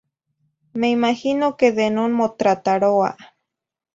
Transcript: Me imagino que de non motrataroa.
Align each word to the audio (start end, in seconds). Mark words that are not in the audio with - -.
Me 0.73 0.89
imagino 0.97 1.45
que 1.59 1.67
de 1.77 1.87
non 1.97 2.11
motrataroa. 2.21 3.11